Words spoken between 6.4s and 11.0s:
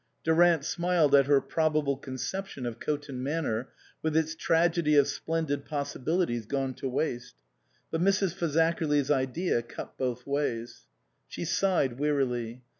gone to waste; but Mrs. Fazakerly's idea cut both ways.